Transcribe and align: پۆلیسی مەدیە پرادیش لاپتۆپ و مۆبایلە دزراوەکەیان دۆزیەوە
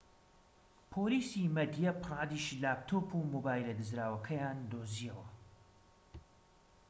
پۆلیسی 0.91 1.43
مەدیە 1.55 1.91
پرادیش 2.03 2.47
لاپتۆپ 2.61 3.09
و 3.15 3.27
مۆبایلە 3.33 3.73
دزراوەکەیان 3.79 4.57
دۆزیەوە 4.71 5.27